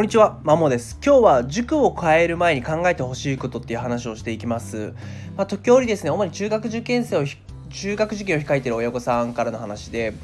[0.00, 0.96] こんにちは、まもです。
[1.04, 4.94] 今日は塾を変える前に考えてほしいことっていう話をしていきます。
[5.36, 7.24] まあ、時折ですね、主に中学受験生を、
[7.68, 10.14] 中学受験を控えている親御さんからの話で、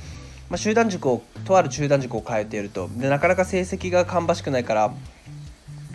[0.49, 2.89] まあ、集団塾を、とある集団塾を変えていると。
[2.97, 4.95] で、なかなか成績が芳しくないから、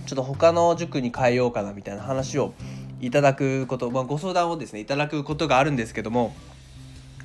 [0.05, 2.54] ちょっと他の塾に変えようかなみたいな話を
[3.00, 6.36] いただくこと、まあ、ご相談をですね、いただくことがあるんですけども、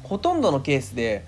[0.05, 1.23] ほとんどのケースで、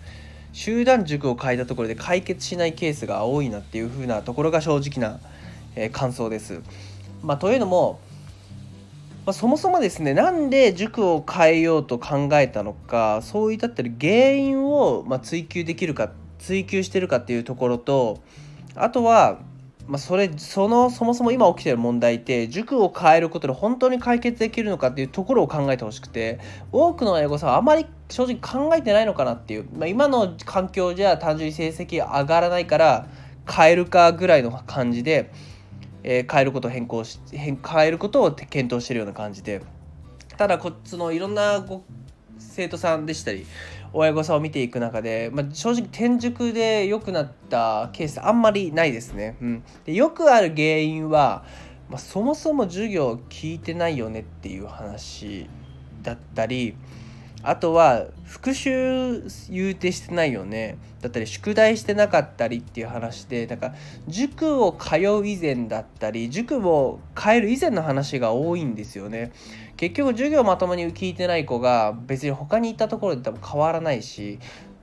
[0.52, 5.20] 集団塾を変えたところで解決しないケースが多いなっていう風なところが正直な、
[5.76, 6.60] え、感想です。
[7.22, 8.00] まあ、というのも、
[9.26, 18.22] まあ、そもそもですねなんで塾を変えようと考えたのかそういったってる原因を、ま追求できるか追求してるかっていうところと
[18.74, 19.38] あとは
[19.88, 26.38] まあ、それそのそもそも今起きてる問題って塾を変えることで本当に解決できるのかっていうところを考えてほしくて
[26.72, 33.08] 多くの親御さんはあまり正直考えてないのかなっていう、まあ、今の環境じゃ単純に成績上がらないから
[33.50, 35.32] 変えるかぐらいの感じで、
[36.02, 39.62] えー、変えることを変更し変変えることを検討してるような感じで
[40.36, 41.82] ただこっちのいろんなご
[42.38, 43.46] 生徒さんでしたり
[43.92, 49.36] 親御さんを見ていく中で、まあ、正直転塾で良くなったケースあんまりないですね。
[49.40, 51.44] うん、でよくある原因は、
[51.88, 55.48] まあ、そもそも授業聞いてないよねっていう話
[56.02, 56.76] だったり
[57.42, 60.76] あとは復習言うてしてないよね。
[61.00, 63.74] だったり宿題してなかったりっていう話でだから
[64.08, 69.32] 塾を通う以前だったり塾を変える以前の話が多いんですよね。
[69.76, 74.40] 結局授業まともに聞いてない子が別に他に行ったところで多分変わらないし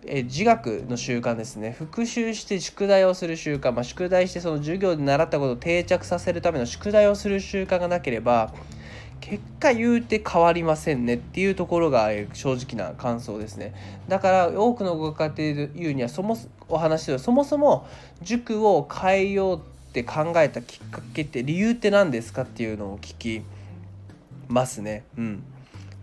[0.07, 1.71] え自学の習慣ですね。
[1.71, 8.53] 復習して宿題をする習慣、まあ、宿題してその授業で習ったことを定着させるための宿題をする習慣がなければ
[9.21, 13.73] 結果言うて変わりませんねっていうところが正直な感想ですね。
[14.07, 16.37] だから多くのご家庭で言うにはそも
[16.69, 17.87] お話ではそもそも
[18.21, 19.59] 塾を変えようっ
[19.93, 23.41] て考えたきっかけって理由って何ですかっていうのを聞き
[24.47, 25.03] ますね。
[25.17, 25.43] うん。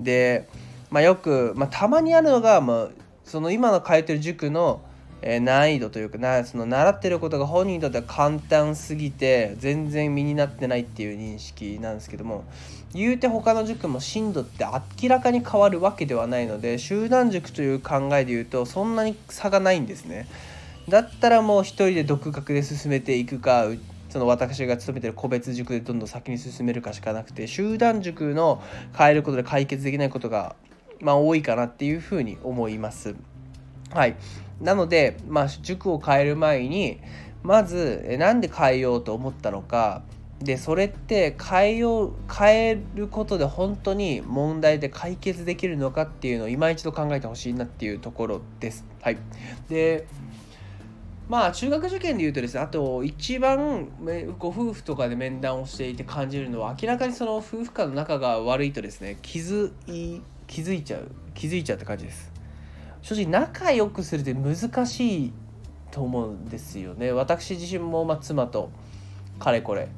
[0.00, 0.48] で
[0.90, 2.88] まあよく、まあ、たまにあるのが、まあ、
[3.24, 4.80] その今の通ってる塾の
[5.22, 12.44] え難易度というかなその習ってることが本人にとっては簡単すぎて全然身になってないっていう認識なんですけども
[12.92, 14.66] 言うて他の塾も進度って
[15.00, 20.26] 明らかに変わるわけではないので集団塾という考えで言うとそんなに差がないんですね
[20.88, 23.66] だったらもう一人で独学で進めていくか
[24.10, 28.60] その私が勤めてる個別塾でどんどん先に進めるかしかなくて集団塾の
[28.96, 30.56] 変えることで解決できないことが
[31.00, 33.14] まあ多いかなっていうふうに思います。
[33.90, 34.16] はい、
[34.62, 37.00] なので、まあ、塾を変える前に
[37.42, 40.02] まず何で変えようと思ったのか
[40.40, 48.84] でそれって変えよう変えることで本当に問題で解決できるのかっていうのを今一度考えてほしいなっていうところです。
[49.02, 49.18] はい、
[49.68, 50.06] で
[51.28, 53.88] まあ中学受験でいうとですねあと一番
[54.38, 62.31] ご夫婦とかで面談をしていて感じるのは明らかにその夫婦間の仲が悪いとですね気づい気づいちゃう気づいちゃうって感じです。
[63.02, 65.32] 正直仲良くするって難しい
[65.90, 67.12] と思うんですよね。
[67.12, 68.70] 私自身もま妻と
[69.38, 69.88] かれこれ、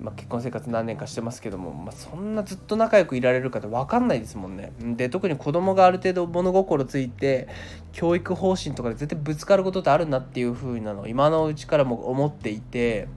[0.00, 4.72] まあ、結婚生活何年かしてますけども、まあ、そんなずっと仲良くいられるかって分かんないですもんね。
[4.80, 7.48] で特に子供がある程度物心ついて
[7.92, 13.08] 教育方針とかで絶対ぶつかることってあるなっていう風なの今のうちからも思っていて、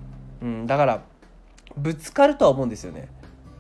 [0.42, 1.02] うん、だから
[1.78, 3.10] ぶつかるとは思うんですよね。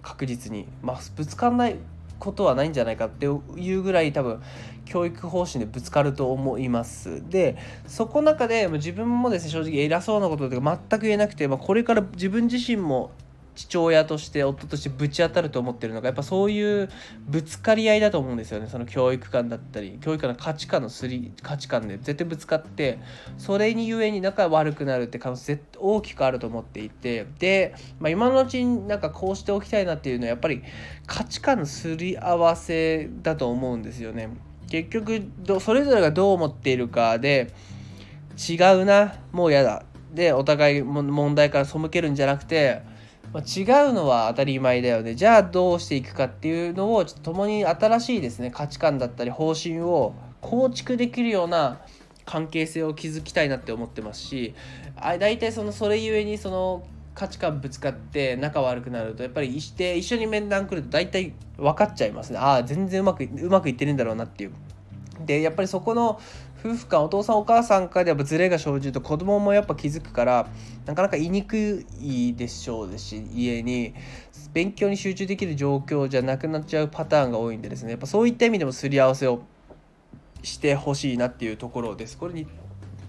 [0.02, 0.68] 確実に。
[0.84, 1.78] まあぶつかんない
[2.20, 4.42] ことはないんじゃないかっていうぐらい多分
[4.86, 7.28] 教育方針でぶつかると思います。
[7.30, 13.12] でそこの中で自分もですね正直偉そうなこととか全く言えなくて、まあ、これから自分自身も
[13.56, 16.90] 父親として夫としてぶち当たると思ってるのがやっぱそういう
[17.26, 18.68] ぶつかり合いだと思うんですよね。
[18.68, 23.00] その教育観だったり教育観の価値観のすり価値観で絶対ぶつかって
[23.38, 27.26] それにゆえに仲悪くなるって可能性大きくあると思っていて。
[27.40, 30.62] で、まあ、今のうちになんかこうしておきたいなっていうのはやっぱり
[31.08, 34.30] 価値観のすり合わせだと思うんですよね。
[34.70, 35.24] 結局
[35.60, 37.54] それぞれがどう思っているかで
[38.38, 39.84] 違うなもう嫌だ。
[40.13, 42.81] でお互い問題から背けるんじゃなくて
[43.36, 45.14] ま、違うのは当たり前だよね。
[45.14, 48.50] じゃあどうしていくかっていうのをちょっと共に新しいですね。
[48.50, 51.82] 価値観だったり方針を構築できるような
[52.26, 54.56] 関係性を築きたいなって思ってますし
[54.96, 56.84] あ大体そのそれゆえにその
[57.14, 62.40] 価値観ぶつかって仲悪くなるとやっぱりして一緒に面談来ると大体分かっちゃいますね。
[62.40, 64.54] ああ全然うまくうまくいってるんだろうなっていう。
[65.26, 66.20] でやっぱりそこの
[66.65, 70.47] 夫婦間お父さんお母さんからでやっぱズレが生じると子供もやっぱ気づくから
[70.88, 73.94] なかなか言いにくいでしょうですし家に。
[74.53, 77.91] 勉強に集中できる状況じゃなくなっちゃうパターンが多いんでですね。
[77.91, 79.41] やっぱそういった意味でもすり合わせを
[80.44, 82.17] してほしいなっていうところです。
[82.17, 82.47] これに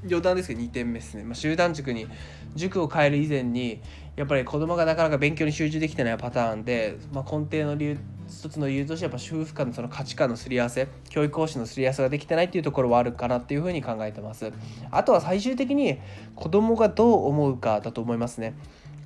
[0.04, 2.06] 余談ですけど2点目ですね、まあ、集団塾に
[2.54, 3.80] 塾を変える以前に
[4.16, 7.98] やっぱり子供がなかなか勉強に集中できてないパターンで、まあ、根底の理由
[8.28, 14.52] 一つの理由としてやっぱ夫婦間のその価値観のすり合わせ教育講師のすり合わせができてないっていうところはあるかなっていうふうに考えてます。
[14.90, 15.98] あとは最終的に
[16.34, 18.54] 子供がどう思うかだと思いますね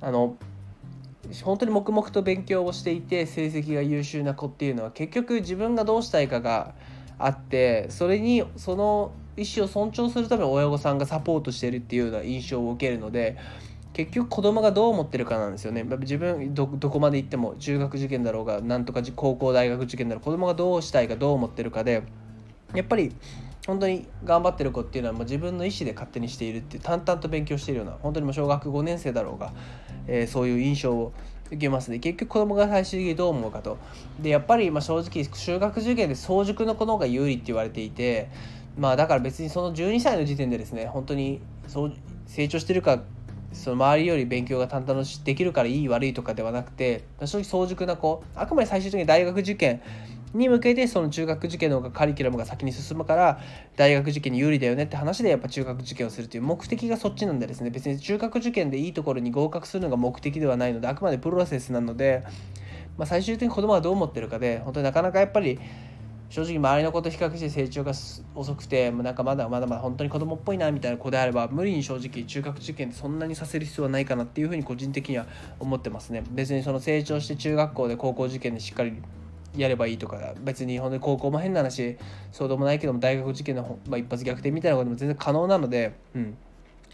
[0.01, 0.35] あの
[1.43, 6.73] 本当に黙々と勉強をしていて成績が優秀な子っていうのは結局自分がどうしたいかが
[7.17, 13.37] あってそれにその意思を尊重するために親御さんがサポートしてるっていうような印象を受けるので
[13.93, 15.83] 結局子供がどう思ってるかなんですよね。
[15.83, 22.03] 自分どこまで行っても中学受験だろうがなんとか高校大学受験だろう子供がどうしたいかどう思ってるかで
[22.73, 23.11] やっぱり
[23.67, 29.53] 本当に頑張ってる子っていうのはもう自分の意思で勝手にしているって淡々と勉強しているような本当にもう小学5年生だろうが、
[30.07, 31.13] えー、そういう印象を
[31.47, 31.99] 受けますね。
[31.99, 33.77] 結局子供が最終的にどう思うかと。
[34.21, 38.29] でやっぱりま正直中学受験で早熟の子の方が有利って言われていて
[38.77, 41.93] まあだから別にその12歳の時点でですね本当にそう
[42.25, 43.01] 成長してるか
[43.53, 49.81] その周りより勉強が淡々とできるからいい悪いとかではなくて正直早熟な子あくまで最終的に大学受験
[50.33, 53.39] に向けてその中学受験の方がカリキュラムが先に進むから
[53.75, 57.69] 大学受験に有利だよねって話でやっぱ中学受験をするという目的がそっちなんでですね。
[57.69, 62.23] 別に中学受験でいいところに合格するのが目的ではないのであくまでプロセスなので、
[62.97, 65.59] まあ、最終的に子供はどう思ってるかで本当になかなかやっぱり
[66.31, 67.91] 正直周りの子と比較して成長が
[68.35, 75.25] 遅くてもうなんかまだまだまだ本当に子供っぽいなみたいな子であれば無理に正直中学受験ってそんなにさせる必要はないかなっていうふうに個人的には
[75.59, 76.23] 思ってますね。
[76.31, 78.93] 別にその成長して中学校で高校受験でしっかり
[79.57, 81.97] やればいいとか別に本当に高校も変な話
[82.31, 86.37] そうでもないけども大学受験の、まあ、一発逆転みたいなことも全然可能なのでうん。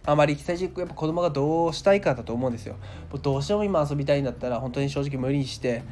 [0.07, 2.77] あまり最初やっぱ子供がどうしたいかだと思うんですよ
[3.21, 5.83] どうしても今遊びたいんだったら本当に正直無理にして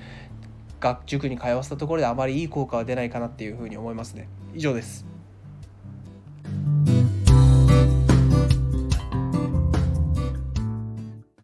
[0.86, 4.30] 学塾に通わせたところであまりいい効果は出ないかなっていうふうに思いますね。
[4.54, 5.15] 以上です。